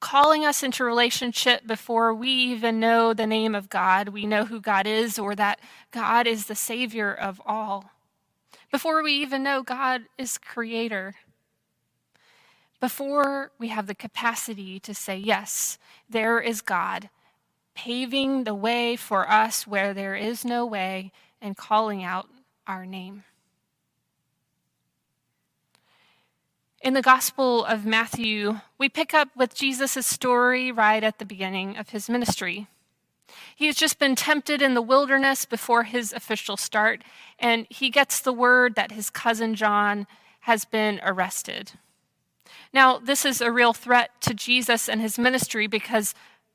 calling 0.00 0.44
us 0.44 0.62
into 0.62 0.84
relationship 0.84 1.66
before 1.66 2.14
we 2.14 2.30
even 2.30 2.80
know 2.80 3.12
the 3.12 3.26
name 3.26 3.54
of 3.54 3.68
God. 3.68 4.08
We 4.08 4.24
know 4.24 4.44
who 4.44 4.60
God 4.60 4.86
is 4.86 5.18
or 5.18 5.34
that 5.34 5.60
God 5.90 6.26
is 6.26 6.46
the 6.46 6.54
Savior 6.54 7.12
of 7.12 7.40
all. 7.44 7.90
Before 8.70 9.02
we 9.02 9.12
even 9.14 9.42
know 9.42 9.62
God 9.62 10.02
is 10.16 10.38
Creator. 10.38 11.14
Before 12.78 13.50
we 13.58 13.68
have 13.68 13.86
the 13.86 13.94
capacity 13.94 14.78
to 14.80 14.94
say, 14.94 15.16
Yes, 15.16 15.78
there 16.08 16.40
is 16.40 16.60
God, 16.60 17.10
paving 17.74 18.44
the 18.44 18.54
way 18.54 18.96
for 18.96 19.28
us 19.28 19.66
where 19.66 19.92
there 19.92 20.14
is 20.14 20.44
no 20.44 20.64
way 20.64 21.10
and 21.42 21.56
calling 21.56 22.04
out 22.04 22.28
our 22.66 22.86
name. 22.86 23.24
In 26.80 26.94
the 26.94 27.02
Gospel 27.02 27.64
of 27.64 27.84
Matthew, 27.84 28.60
we 28.78 28.88
pick 28.88 29.12
up 29.12 29.28
with 29.36 29.54
Jesus' 29.54 30.06
story 30.06 30.72
right 30.72 31.04
at 31.04 31.18
the 31.18 31.26
beginning 31.26 31.76
of 31.76 31.90
his 31.90 32.08
ministry. 32.08 32.68
He 33.60 33.66
has 33.66 33.76
just 33.76 33.98
been 33.98 34.16
tempted 34.16 34.62
in 34.62 34.72
the 34.72 34.80
wilderness 34.80 35.44
before 35.44 35.82
his 35.82 36.14
official 36.14 36.56
start, 36.56 37.04
and 37.38 37.66
he 37.68 37.90
gets 37.90 38.18
the 38.18 38.32
word 38.32 38.74
that 38.74 38.90
his 38.90 39.10
cousin 39.10 39.54
John 39.54 40.06
has 40.40 40.64
been 40.64 40.98
arrested. 41.04 41.72
Now, 42.72 42.96
this 42.96 43.26
is 43.26 43.42
a 43.42 43.52
real 43.52 43.74
threat 43.74 44.18
to 44.22 44.32
Jesus 44.32 44.88
and 44.88 45.02
his 45.02 45.18
ministry 45.18 45.66
because 45.66 46.14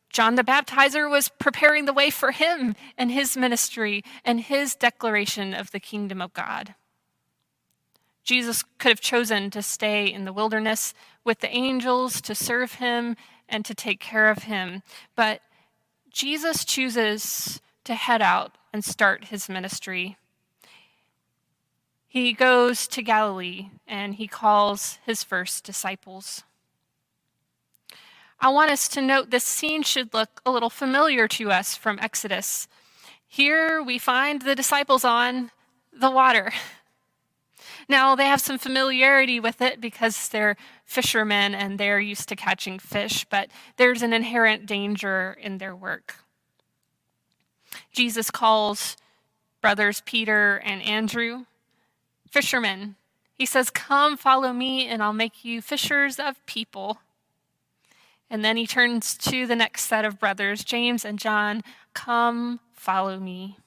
John 0.10 0.34
the 0.34 0.44
Baptizer 0.44 1.08
was 1.08 1.30
preparing 1.30 1.86
the 1.86 1.94
way 1.94 2.10
for 2.10 2.32
him 2.32 2.74
and 2.98 3.12
his 3.12 3.38
ministry 3.38 4.04
and 4.26 4.42
his 4.42 4.74
declaration 4.74 5.54
of 5.54 5.70
the 5.70 5.80
kingdom 5.80 6.24
of 6.24 6.34
God. 6.34 6.74
Jesus 8.24 8.64
could 8.80 8.90
have 8.90 9.00
chosen 9.00 9.52
to 9.52 9.62
stay 9.62 10.12
in 10.12 10.26
the 10.26 10.34
wilderness 10.34 10.96
with 11.24 11.42
the 11.42 11.56
angels 11.56 12.20
to 12.22 12.34
serve 12.34 12.74
him 12.74 13.16
and 13.48 13.64
to 13.64 13.76
take 13.76 14.00
care 14.00 14.32
of 14.32 14.46
him. 14.46 14.82
But 15.16 15.42
Jesus 16.16 16.64
chooses 16.64 17.60
to 17.84 17.94
head 17.94 18.22
out 18.22 18.54
and 18.72 18.86
start 18.86 19.26
his 19.26 19.50
ministry. 19.50 20.16
He 22.08 22.32
goes 22.32 22.88
to 22.88 23.02
Galilee 23.02 23.68
and 23.86 24.16
he 24.16 24.26
calls 24.26 24.98
his 25.06 25.26
first 25.26 25.66
disciples. 25.66 26.44
I 28.40 28.48
want 28.48 28.72
us 28.72 28.88
to 28.90 29.02
note 29.02 29.30
this 29.30 29.44
scene 29.44 29.84
should 29.84 30.14
look 30.14 30.42
a 30.46 30.52
little 30.52 30.70
familiar 30.70 31.28
to 31.28 31.52
us 31.52 31.76
from 31.76 32.00
Exodus. 32.00 32.70
Here 33.28 33.84
we 33.84 34.00
find 34.00 34.42
the 34.42 34.56
disciples 34.56 35.04
on 35.04 35.52
the 35.92 36.12
water. 36.12 36.54
Now, 37.88 38.16
they 38.16 38.26
have 38.26 38.42
some 38.42 38.58
familiarity 38.58 39.40
with 39.40 39.62
it 39.62 39.80
because 39.80 40.30
they're 40.30 40.58
fishermen 40.86 41.54
and 41.54 41.80
they're 41.80 42.00
used 42.00 42.30
to 42.30 42.36
catching 42.36 42.80
fish, 42.80 43.26
but 43.30 43.50
there's 43.78 44.02
an 44.02 44.14
inherent 44.14 44.66
danger 44.66 45.38
in 45.40 45.60
their 45.60 45.76
work. 45.76 46.16
Jesus 47.92 48.32
calls 48.32 48.98
brothers 49.62 50.02
Peter 50.06 50.58
and 50.64 50.82
Andrew 50.82 51.46
fishermen. 52.30 52.96
He 53.34 53.46
says, 53.46 53.70
Come, 53.70 54.18
follow 54.18 54.54
me, 54.54 54.88
and 54.88 55.02
I'll 55.02 55.14
make 55.14 55.46
you 55.46 55.62
fishers 55.62 56.20
of 56.20 56.46
people. 56.46 57.00
And 58.30 58.44
then 58.44 58.58
he 58.58 58.66
turns 58.66 59.18
to 59.20 59.46
the 59.46 59.56
next 59.56 59.84
set 59.84 60.06
of 60.06 60.20
brothers, 60.20 60.64
James 60.64 61.06
and 61.06 61.20
John, 61.20 61.64
Come, 61.94 62.60
follow 62.74 63.20
me. 63.20 63.58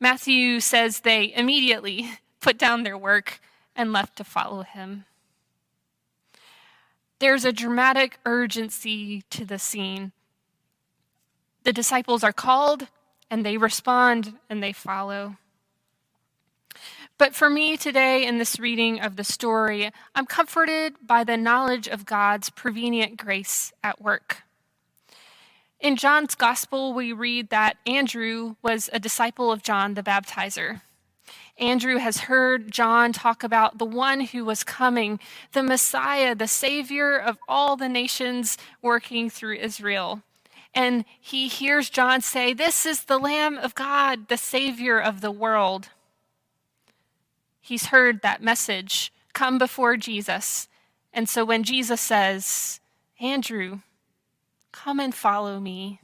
Matthew 0.00 0.60
says 0.60 1.00
they 1.00 1.32
immediately 1.34 2.10
put 2.40 2.58
down 2.58 2.82
their 2.82 2.98
work 2.98 3.40
and 3.74 3.92
left 3.92 4.16
to 4.16 4.24
follow 4.24 4.62
him. 4.62 5.04
There's 7.18 7.44
a 7.44 7.52
dramatic 7.52 8.18
urgency 8.26 9.22
to 9.30 9.44
the 9.44 9.58
scene. 9.58 10.12
The 11.62 11.72
disciples 11.72 12.22
are 12.22 12.32
called 12.32 12.88
and 13.30 13.44
they 13.44 13.56
respond 13.56 14.34
and 14.50 14.62
they 14.62 14.72
follow. 14.72 15.36
But 17.16 17.34
for 17.34 17.48
me 17.48 17.76
today, 17.76 18.26
in 18.26 18.38
this 18.38 18.58
reading 18.58 19.00
of 19.00 19.16
the 19.16 19.24
story, 19.24 19.90
I'm 20.14 20.26
comforted 20.26 20.94
by 21.06 21.24
the 21.24 21.36
knowledge 21.36 21.86
of 21.86 22.04
God's 22.04 22.50
prevenient 22.50 23.16
grace 23.16 23.72
at 23.82 24.00
work. 24.00 24.43
In 25.84 25.96
John's 25.96 26.34
gospel, 26.34 26.94
we 26.94 27.12
read 27.12 27.50
that 27.50 27.76
Andrew 27.86 28.54
was 28.62 28.88
a 28.94 28.98
disciple 28.98 29.52
of 29.52 29.62
John 29.62 29.92
the 29.92 30.02
Baptizer. 30.02 30.80
Andrew 31.58 31.98
has 31.98 32.20
heard 32.20 32.72
John 32.72 33.12
talk 33.12 33.44
about 33.44 33.76
the 33.76 33.84
one 33.84 34.20
who 34.20 34.46
was 34.46 34.64
coming, 34.64 35.20
the 35.52 35.62
Messiah, 35.62 36.34
the 36.34 36.48
Savior 36.48 37.18
of 37.18 37.36
all 37.46 37.76
the 37.76 37.90
nations 37.90 38.56
working 38.80 39.28
through 39.28 39.56
Israel. 39.56 40.22
And 40.74 41.04
he 41.20 41.48
hears 41.48 41.90
John 41.90 42.22
say, 42.22 42.54
This 42.54 42.86
is 42.86 43.04
the 43.04 43.18
Lamb 43.18 43.58
of 43.58 43.74
God, 43.74 44.28
the 44.28 44.38
Savior 44.38 44.98
of 44.98 45.20
the 45.20 45.30
world. 45.30 45.90
He's 47.60 47.88
heard 47.88 48.22
that 48.22 48.42
message 48.42 49.12
come 49.34 49.58
before 49.58 49.98
Jesus. 49.98 50.66
And 51.12 51.28
so 51.28 51.44
when 51.44 51.62
Jesus 51.62 52.00
says, 52.00 52.80
Andrew, 53.20 53.80
Come 54.74 54.98
and 54.98 55.14
follow 55.14 55.60
me. 55.60 56.00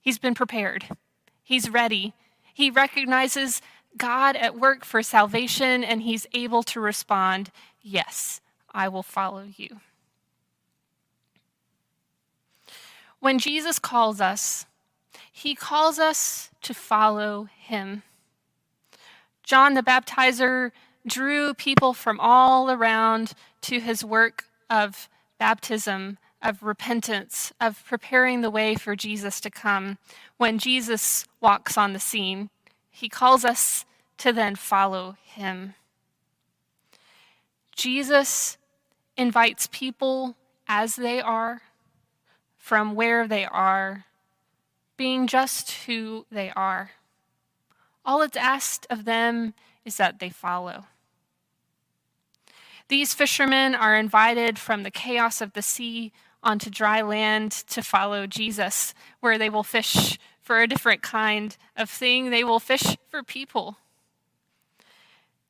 He's 0.00 0.18
been 0.18 0.34
prepared, 0.34 0.86
he's 1.42 1.70
ready. 1.70 2.12
He 2.52 2.70
recognizes 2.70 3.62
God 3.96 4.36
at 4.36 4.58
work 4.58 4.84
for 4.84 5.02
salvation, 5.02 5.82
and 5.82 6.02
he's 6.02 6.26
able 6.34 6.62
to 6.64 6.80
respond, 6.80 7.50
Yes, 7.80 8.40
I 8.72 8.88
will 8.88 9.02
follow 9.02 9.44
you. 9.56 9.80
When 13.18 13.38
Jesus 13.38 13.78
calls 13.78 14.20
us, 14.20 14.66
he 15.32 15.54
calls 15.54 15.98
us 15.98 16.50
to 16.62 16.74
follow 16.74 17.48
him. 17.56 18.02
John 19.42 19.74
the 19.74 19.82
Baptizer 19.82 20.70
drew 21.06 21.54
people 21.54 21.92
from 21.92 22.20
all 22.20 22.70
around 22.70 23.32
to 23.62 23.80
his 23.80 24.04
work 24.04 24.44
of 24.68 25.08
baptism, 25.38 26.18
of 26.44 26.62
repentance, 26.62 27.52
of 27.60 27.82
preparing 27.86 28.42
the 28.42 28.50
way 28.50 28.74
for 28.74 28.94
Jesus 28.94 29.40
to 29.40 29.50
come. 29.50 29.98
When 30.36 30.58
Jesus 30.58 31.26
walks 31.40 31.78
on 31.78 31.94
the 31.94 31.98
scene, 31.98 32.50
he 32.90 33.08
calls 33.08 33.44
us 33.44 33.86
to 34.18 34.32
then 34.32 34.54
follow 34.54 35.16
him. 35.24 35.74
Jesus 37.74 38.58
invites 39.16 39.68
people 39.72 40.36
as 40.68 40.96
they 40.96 41.20
are, 41.20 41.62
from 42.56 42.94
where 42.94 43.26
they 43.26 43.44
are, 43.46 44.04
being 44.96 45.26
just 45.26 45.70
who 45.86 46.26
they 46.30 46.52
are. 46.54 46.92
All 48.04 48.22
it's 48.22 48.36
asked 48.36 48.86
of 48.90 49.04
them 49.04 49.54
is 49.84 49.96
that 49.96 50.18
they 50.18 50.30
follow. 50.30 50.86
These 52.88 53.14
fishermen 53.14 53.74
are 53.74 53.96
invited 53.96 54.58
from 54.58 54.82
the 54.82 54.90
chaos 54.90 55.40
of 55.40 55.54
the 55.54 55.62
sea 55.62 56.12
onto 56.44 56.70
dry 56.70 57.00
land 57.00 57.50
to 57.68 57.82
follow 57.82 58.26
Jesus, 58.26 58.94
where 59.20 59.38
they 59.38 59.50
will 59.50 59.64
fish 59.64 60.18
for 60.40 60.60
a 60.60 60.68
different 60.68 61.02
kind 61.02 61.56
of 61.76 61.90
thing. 61.90 62.30
They 62.30 62.44
will 62.44 62.60
fish 62.60 62.96
for 63.08 63.22
people. 63.22 63.78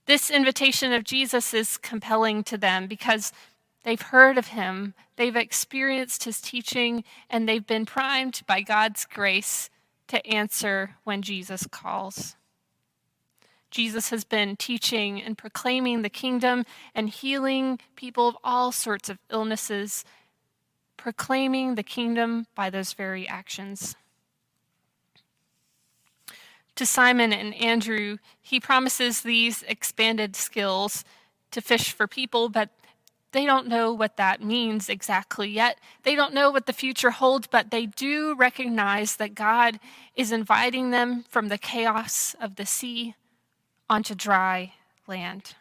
This 0.06 0.30
invitation 0.30 0.92
of 0.92 1.04
Jesus 1.04 1.52
is 1.52 1.76
compelling 1.78 2.44
to 2.44 2.56
them 2.56 2.86
because 2.86 3.32
they've 3.82 4.00
heard 4.00 4.38
of 4.38 4.48
him, 4.48 4.94
they've 5.16 5.36
experienced 5.36 6.24
his 6.24 6.40
teaching, 6.40 7.04
and 7.28 7.48
they've 7.48 7.66
been 7.66 7.86
primed 7.86 8.42
by 8.46 8.60
God's 8.60 9.04
grace 9.04 9.70
to 10.08 10.24
answer 10.26 10.96
when 11.04 11.22
Jesus 11.22 11.66
calls. 11.66 12.36
Jesus 13.70 14.10
has 14.10 14.22
been 14.22 14.54
teaching 14.54 15.20
and 15.20 15.36
proclaiming 15.36 16.02
the 16.02 16.08
kingdom 16.08 16.64
and 16.94 17.08
healing 17.08 17.80
people 17.96 18.28
of 18.28 18.36
all 18.44 18.70
sorts 18.70 19.08
of 19.08 19.18
illnesses, 19.30 20.04
proclaiming 20.96 21.74
the 21.74 21.82
kingdom 21.82 22.46
by 22.54 22.70
those 22.70 22.92
very 22.92 23.28
actions. 23.28 23.96
To 26.76 26.86
Simon 26.86 27.32
and 27.32 27.54
Andrew, 27.54 28.18
he 28.42 28.58
promises 28.58 29.20
these 29.20 29.62
expanded 29.64 30.34
skills 30.34 31.04
to 31.52 31.60
fish 31.60 31.92
for 31.92 32.06
people, 32.06 32.48
but 32.48 32.70
they 33.30 33.46
don't 33.46 33.68
know 33.68 33.92
what 33.92 34.16
that 34.16 34.42
means 34.42 34.88
exactly 34.88 35.48
yet. 35.48 35.78
They 36.04 36.14
don't 36.14 36.34
know 36.34 36.50
what 36.50 36.66
the 36.66 36.72
future 36.72 37.10
holds, 37.10 37.46
but 37.46 37.70
they 37.70 37.86
do 37.86 38.34
recognize 38.36 39.16
that 39.16 39.34
God 39.34 39.80
is 40.14 40.32
inviting 40.32 40.90
them 40.90 41.24
from 41.28 41.48
the 41.48 41.58
chaos 41.58 42.34
of 42.40 42.56
the 42.56 42.66
sea 42.66 43.14
onto 43.90 44.14
dry 44.14 44.74
land. 45.06 45.54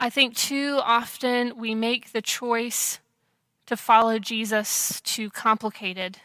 I 0.00 0.10
think 0.10 0.36
too 0.36 0.78
often 0.82 1.56
we 1.56 1.74
make 1.74 2.12
the 2.12 2.22
choice 2.22 3.00
to 3.66 3.76
follow 3.76 4.20
Jesus 4.20 5.00
too 5.00 5.28
complicated. 5.28 6.18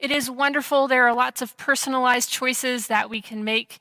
It 0.00 0.10
is 0.10 0.28
wonderful. 0.28 0.88
There 0.88 1.06
are 1.06 1.14
lots 1.14 1.40
of 1.40 1.56
personalized 1.56 2.28
choices 2.28 2.88
that 2.88 3.08
we 3.08 3.22
can 3.22 3.44
make, 3.44 3.78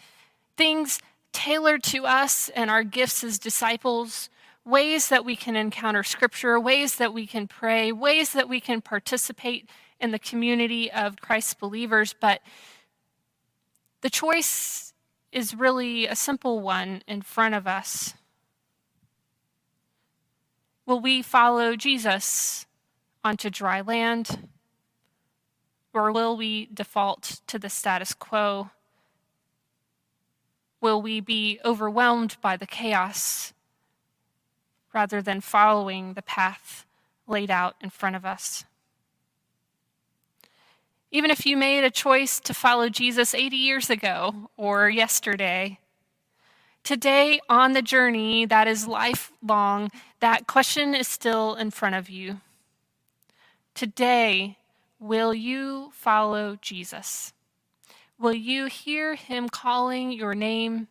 things 0.55 1.00
tailored 1.31 1.81
to 1.83 2.05
us 2.05 2.50
and 2.50 2.69
our 2.69 2.83
gifts 2.83 3.24
as 3.24 3.39
disciples, 3.39 4.29
ways 4.63 5.09
that 5.09 5.25
we 5.25 5.36
can 5.36 5.55
encounter 5.55 6.03
Scripture, 6.03 6.59
ways 6.59 6.98
that 6.98 7.13
we 7.13 7.25
can 7.25 7.48
pray, 7.48 7.91
ways 7.91 8.33
that 8.33 8.48
we 8.48 8.59
can 8.59 8.79
participate 8.79 9.67
in 10.00 10.12
the 10.12 10.19
community 10.19 10.91
of 10.91 11.19
Christ's 11.19 11.55
believers. 11.55 12.13
But 12.19 12.41
the 14.01 14.10
choice 14.10 14.93
is 15.32 15.56
really 15.56 16.06
a 16.06 16.15
simple 16.15 16.60
one 16.62 17.01
in 17.08 17.21
front 17.21 17.56
of 17.56 17.65
us. 17.65 18.13
Will 20.89 20.99
we 20.99 21.21
follow 21.21 21.75
Jesus 21.75 22.65
onto 23.23 23.52
dry 23.52 23.80
land? 23.80 24.49
Or 25.93 26.12
will 26.12 26.36
we 26.36 26.67
default 26.73 27.41
to 27.45 27.60
the 27.60 27.69
status 27.69 28.15
quo? 28.15 28.71
Will 30.82 30.99
we 30.99 31.19
be 31.19 31.60
overwhelmed 31.63 32.38
by 32.41 32.58
the 32.58 32.65
chaos 32.65 33.54
rather 34.91 35.21
than 35.21 35.41
following 35.41 36.15
the 36.15 36.23
path 36.23 36.88
laid 37.28 37.52
out 37.52 37.75
in 37.82 37.91
front 37.91 38.15
of 38.15 38.25
us? 38.25 38.65
Even 41.12 41.30
if 41.30 41.45
you 41.45 41.56
made 41.56 41.84
a 41.84 41.91
choice 41.91 42.39
to 42.39 42.54
follow 42.56 42.89
Jesus 42.89 43.36
80 43.36 43.56
years 43.56 43.91
ago 43.91 44.49
or 44.58 44.89
yesterday, 44.89 45.78
today 46.83 47.39
on 47.49 47.73
the 47.73 47.81
journey 47.81 48.45
that 48.45 48.67
is 48.67 48.87
lifelong, 48.87 49.91
that 50.19 50.47
question 50.47 50.95
is 50.95 51.07
still 51.07 51.55
in 51.55 51.71
front 51.71 51.95
of 51.95 52.09
you. 52.09 52.41
Today, 53.73 54.57
will 54.99 55.33
you 55.33 55.91
follow 55.93 56.57
Jesus? 56.61 57.33
Will 58.19 58.33
you 58.33 58.65
hear 58.65 59.15
him 59.15 59.47
calling 59.47 60.11
your 60.11 60.35
name? 60.35 60.87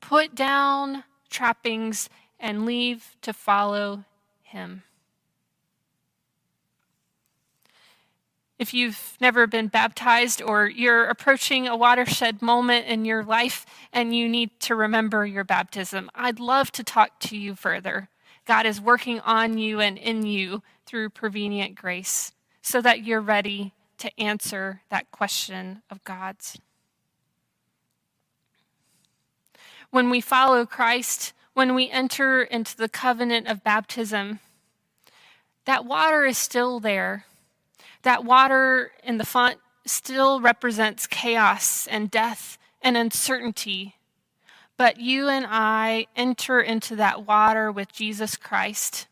Put 0.00 0.34
down 0.34 1.04
trappings 1.30 2.08
and 2.40 2.66
leave 2.66 3.16
to 3.22 3.32
follow 3.32 4.04
him. 4.42 4.82
If 8.64 8.72
you've 8.72 9.18
never 9.20 9.46
been 9.46 9.68
baptized 9.68 10.40
or 10.40 10.66
you're 10.66 11.04
approaching 11.04 11.68
a 11.68 11.76
watershed 11.76 12.40
moment 12.40 12.86
in 12.86 13.04
your 13.04 13.22
life 13.22 13.66
and 13.92 14.16
you 14.16 14.26
need 14.26 14.58
to 14.60 14.74
remember 14.74 15.26
your 15.26 15.44
baptism, 15.44 16.10
I'd 16.14 16.40
love 16.40 16.72
to 16.72 16.82
talk 16.82 17.20
to 17.20 17.36
you 17.36 17.56
further. 17.56 18.08
God 18.46 18.64
is 18.64 18.80
working 18.80 19.20
on 19.20 19.58
you 19.58 19.80
and 19.80 19.98
in 19.98 20.24
you 20.24 20.62
through 20.86 21.10
prevenient 21.10 21.74
grace 21.74 22.32
so 22.62 22.80
that 22.80 23.04
you're 23.04 23.20
ready 23.20 23.74
to 23.98 24.10
answer 24.18 24.80
that 24.88 25.10
question 25.10 25.82
of 25.90 26.02
God's. 26.04 26.58
When 29.90 30.08
we 30.08 30.22
follow 30.22 30.64
Christ, 30.64 31.34
when 31.52 31.74
we 31.74 31.90
enter 31.90 32.42
into 32.42 32.74
the 32.78 32.88
covenant 32.88 33.46
of 33.46 33.62
baptism, 33.62 34.40
that 35.66 35.84
water 35.84 36.24
is 36.24 36.38
still 36.38 36.80
there 36.80 37.26
that 38.04 38.24
water 38.24 38.92
in 39.02 39.18
the 39.18 39.26
font 39.26 39.58
still 39.86 40.40
represents 40.40 41.06
chaos 41.06 41.86
and 41.88 42.10
death 42.10 42.56
and 42.80 42.96
uncertainty. 42.96 43.96
But 44.76 44.98
you 44.98 45.28
and 45.28 45.46
I 45.48 46.06
enter 46.16 46.60
into 46.60 46.96
that 46.96 47.26
water 47.26 47.70
with 47.70 47.92
Jesus 47.92 48.36
Christ. 48.36 49.06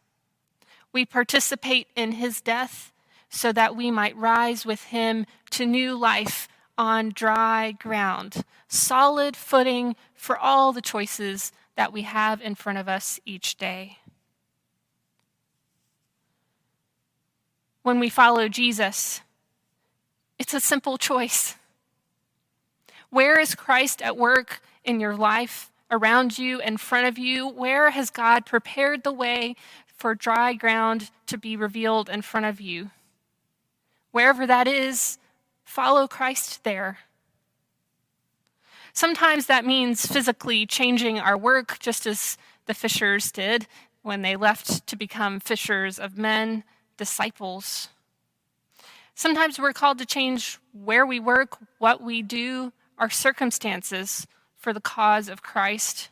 We 0.92 1.04
participate 1.04 1.88
in 1.96 2.12
his 2.12 2.40
death 2.40 2.92
so 3.28 3.52
that 3.52 3.74
we 3.74 3.90
might 3.90 4.16
rise 4.16 4.66
with 4.66 4.84
him 4.84 5.26
to 5.50 5.66
new 5.66 5.96
life 5.96 6.48
on 6.76 7.10
dry 7.14 7.72
ground, 7.72 8.44
solid 8.68 9.36
footing 9.36 9.96
for 10.14 10.36
all 10.36 10.72
the 10.72 10.82
choices 10.82 11.52
that 11.76 11.92
we 11.92 12.02
have 12.02 12.42
in 12.42 12.54
front 12.54 12.78
of 12.78 12.88
us 12.88 13.18
each 13.24 13.56
day. 13.56 13.98
When 17.82 18.00
we 18.00 18.08
follow 18.08 18.48
Jesus. 18.48 19.20
It's 20.38 20.54
a 20.54 20.60
simple 20.60 20.98
choice. 20.98 21.56
Where 23.10 23.38
is 23.38 23.54
Christ 23.54 24.00
at 24.02 24.16
work 24.16 24.62
in 24.84 24.98
your 24.98 25.14
life, 25.14 25.70
around 25.90 26.38
you, 26.38 26.60
in 26.60 26.76
front 26.78 27.06
of 27.06 27.18
you? 27.18 27.46
Where 27.48 27.90
has 27.90 28.10
God 28.10 28.46
prepared 28.46 29.04
the 29.04 29.12
way 29.12 29.56
for 29.86 30.14
dry 30.14 30.54
ground 30.54 31.10
to 31.26 31.36
be 31.36 31.56
revealed 31.56 32.08
in 32.08 32.22
front 32.22 32.46
of 32.46 32.60
you? 32.60 32.90
Wherever 34.10 34.46
that 34.46 34.66
is, 34.66 35.18
follow 35.64 36.06
Christ 36.06 36.64
there. 36.64 36.98
Sometimes 38.92 39.46
that 39.46 39.64
means 39.64 40.06
physically 40.06 40.66
changing 40.66 41.18
our 41.18 41.36
work, 41.36 41.78
just 41.78 42.06
as 42.06 42.36
the 42.66 42.74
fishers 42.74 43.32
did 43.32 43.66
when 44.02 44.22
they 44.22 44.36
left 44.36 44.86
to 44.86 44.96
become 44.96 45.40
fishers 45.40 45.98
of 45.98 46.18
men 46.18 46.64
disciples. 46.96 47.88
Sometimes 49.14 49.58
we're 49.58 49.72
called 49.72 49.98
to 49.98 50.06
change 50.06 50.58
where 50.72 51.04
we 51.06 51.20
work, 51.20 51.58
what 51.78 52.02
we 52.02 52.22
do, 52.22 52.72
our 52.98 53.10
circumstances 53.10 54.26
for 54.56 54.72
the 54.72 54.80
cause 54.80 55.28
of 55.28 55.42
Christ. 55.42 56.08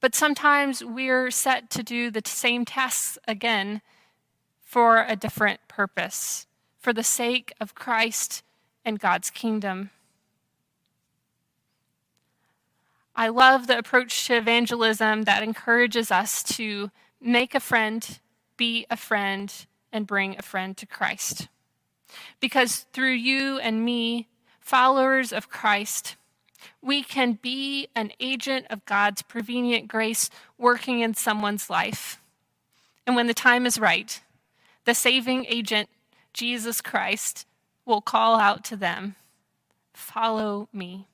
But 0.00 0.14
sometimes 0.14 0.84
we're 0.84 1.30
set 1.30 1.70
to 1.70 1.82
do 1.82 2.10
the 2.10 2.22
same 2.24 2.64
tasks 2.64 3.18
again 3.26 3.80
for 4.62 5.04
a 5.06 5.16
different 5.16 5.60
purpose, 5.68 6.46
for 6.78 6.92
the 6.92 7.02
sake 7.02 7.52
of 7.60 7.74
Christ 7.74 8.42
and 8.84 9.00
God's 9.00 9.30
kingdom. 9.30 9.90
I 13.14 13.28
love 13.28 13.66
the 13.66 13.78
approach 13.78 14.26
to 14.26 14.36
evangelism 14.36 15.22
that 15.22 15.42
encourages 15.42 16.10
us 16.10 16.42
to 16.54 16.90
make 17.20 17.54
a 17.54 17.60
friend, 17.60 18.18
be 18.56 18.86
a 18.90 18.96
friend, 18.96 19.52
and 19.96 20.06
bring 20.06 20.36
a 20.38 20.42
friend 20.42 20.76
to 20.76 20.86
Christ. 20.86 21.48
Because 22.38 22.86
through 22.92 23.12
you 23.14 23.58
and 23.58 23.84
me, 23.84 24.28
followers 24.60 25.32
of 25.32 25.48
Christ, 25.48 26.16
We 26.82 27.02
can 27.02 27.34
be 27.34 27.88
an 27.94 28.12
agent 28.18 28.66
of 28.70 28.84
God's 28.86 29.22
prevenient 29.22 29.88
grace 29.88 30.30
working 30.58 31.00
in 31.00 31.14
someone's 31.14 31.70
life. 31.70 32.20
And 33.06 33.14
when 33.14 33.26
the 33.26 33.34
time 33.34 33.66
is 33.66 33.78
right, 33.78 34.20
the 34.84 34.94
saving 34.94 35.46
agent, 35.46 35.88
Jesus 36.32 36.80
Christ, 36.80 37.46
will 37.84 38.00
call 38.00 38.38
out 38.38 38.64
to 38.64 38.76
them, 38.76 39.16
Follow 39.92 40.68
me. 40.72 41.06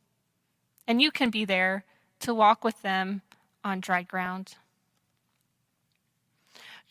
And 0.87 1.01
you 1.01 1.11
can 1.11 1.31
be 1.31 1.45
there 1.45 1.85
to 2.21 2.35
walk 2.35 2.64
with 2.64 2.83
them 2.83 3.23
on 3.62 3.81
dry 3.81 4.03
ground. 4.03 4.57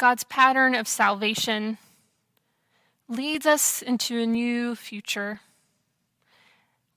God's 0.01 0.23
pattern 0.23 0.73
of 0.73 0.87
salvation 0.87 1.77
leads 3.07 3.45
us 3.45 3.83
into 3.83 4.19
a 4.19 4.25
new 4.25 4.73
future, 4.75 5.41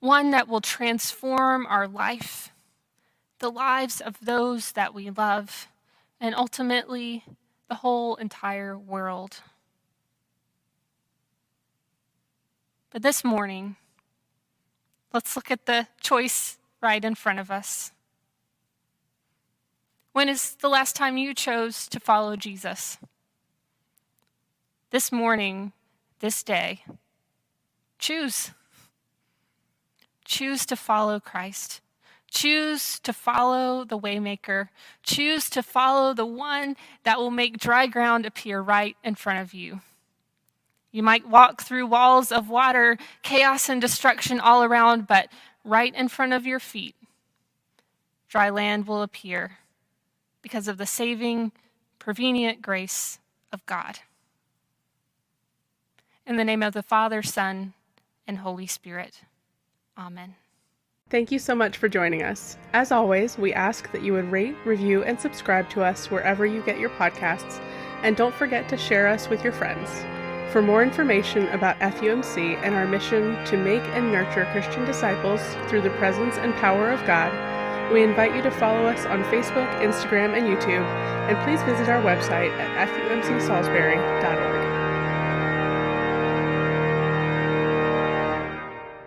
one 0.00 0.30
that 0.30 0.48
will 0.48 0.62
transform 0.62 1.66
our 1.66 1.86
life, 1.86 2.50
the 3.40 3.50
lives 3.50 4.00
of 4.00 4.16
those 4.22 4.72
that 4.72 4.94
we 4.94 5.10
love, 5.10 5.68
and 6.18 6.34
ultimately 6.34 7.24
the 7.68 7.74
whole 7.74 8.14
entire 8.14 8.78
world. 8.78 9.42
But 12.88 13.02
this 13.02 13.22
morning, 13.22 13.76
let's 15.12 15.36
look 15.36 15.50
at 15.50 15.66
the 15.66 15.88
choice 16.00 16.56
right 16.80 17.04
in 17.04 17.14
front 17.14 17.38
of 17.38 17.50
us. 17.50 17.92
When 20.14 20.28
is 20.28 20.54
the 20.60 20.68
last 20.68 20.94
time 20.94 21.16
you 21.16 21.34
chose 21.34 21.88
to 21.88 21.98
follow 21.98 22.36
Jesus? 22.36 22.98
This 24.90 25.10
morning, 25.10 25.72
this 26.20 26.44
day, 26.44 26.84
choose. 27.98 28.52
Choose 30.24 30.66
to 30.66 30.76
follow 30.76 31.18
Christ. 31.18 31.80
Choose 32.30 33.00
to 33.00 33.12
follow 33.12 33.84
the 33.84 33.98
waymaker. 33.98 34.68
Choose 35.02 35.50
to 35.50 35.64
follow 35.64 36.14
the 36.14 36.24
one 36.24 36.76
that 37.02 37.18
will 37.18 37.32
make 37.32 37.58
dry 37.58 37.88
ground 37.88 38.24
appear 38.24 38.60
right 38.60 38.96
in 39.02 39.16
front 39.16 39.40
of 39.40 39.52
you. 39.52 39.80
You 40.92 41.02
might 41.02 41.28
walk 41.28 41.62
through 41.62 41.86
walls 41.86 42.30
of 42.30 42.48
water, 42.48 42.98
chaos 43.22 43.68
and 43.68 43.80
destruction 43.80 44.38
all 44.38 44.62
around, 44.62 45.08
but 45.08 45.26
right 45.64 45.92
in 45.92 46.06
front 46.06 46.32
of 46.34 46.46
your 46.46 46.60
feet, 46.60 46.94
dry 48.28 48.48
land 48.48 48.86
will 48.86 49.02
appear 49.02 49.58
because 50.44 50.68
of 50.68 50.76
the 50.76 50.84
saving, 50.84 51.52
prevenient 51.98 52.60
grace 52.60 53.18
of 53.50 53.64
God. 53.64 54.00
In 56.26 56.36
the 56.36 56.44
name 56.44 56.62
of 56.62 56.74
the 56.74 56.82
Father, 56.82 57.22
Son, 57.22 57.72
and 58.26 58.36
Holy 58.36 58.66
Spirit. 58.66 59.22
Amen. 59.96 60.34
Thank 61.08 61.32
you 61.32 61.38
so 61.38 61.54
much 61.54 61.78
for 61.78 61.88
joining 61.88 62.22
us. 62.22 62.58
As 62.74 62.92
always, 62.92 63.38
we 63.38 63.54
ask 63.54 63.90
that 63.92 64.02
you 64.02 64.12
would 64.12 64.30
rate, 64.30 64.54
review, 64.66 65.02
and 65.02 65.18
subscribe 65.18 65.70
to 65.70 65.82
us 65.82 66.10
wherever 66.10 66.44
you 66.44 66.60
get 66.60 66.78
your 66.78 66.90
podcasts, 66.90 67.58
and 68.02 68.14
don't 68.14 68.34
forget 68.34 68.68
to 68.68 68.76
share 68.76 69.08
us 69.08 69.30
with 69.30 69.42
your 69.42 69.52
friends. 69.52 69.88
For 70.52 70.60
more 70.60 70.82
information 70.82 71.48
about 71.48 71.80
FUMC 71.80 72.58
and 72.62 72.74
our 72.74 72.86
mission 72.86 73.42
to 73.46 73.56
make 73.56 73.82
and 73.94 74.12
nurture 74.12 74.46
Christian 74.52 74.84
disciples 74.84 75.40
through 75.68 75.80
the 75.80 75.90
presence 75.90 76.36
and 76.36 76.54
power 76.56 76.90
of 76.90 77.02
God, 77.06 77.32
we 77.92 78.02
invite 78.02 78.34
you 78.34 78.42
to 78.42 78.50
follow 78.50 78.86
us 78.86 79.04
on 79.06 79.22
Facebook, 79.24 79.70
Instagram, 79.80 80.36
and 80.36 80.46
YouTube, 80.46 80.86
and 81.28 81.36
please 81.44 81.62
visit 81.62 81.88
our 81.88 82.02
website 82.02 82.50
at 82.58 82.88
fumcsalisbury.org. 82.88 84.43